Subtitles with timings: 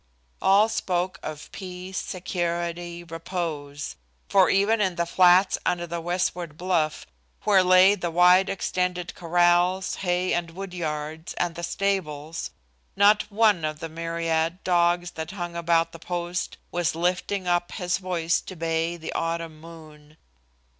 [0.41, 3.97] All spoke of peace, security, repose,
[4.29, 7.05] for even in the flats under the westward bluff,
[7.43, 12.49] where lay the wide extended corrals, hay and wood yards and the stables,
[12.95, 17.99] not one of the myriad dogs that hung about the post was lifting up his
[17.99, 20.17] voice to bay the autumn moon.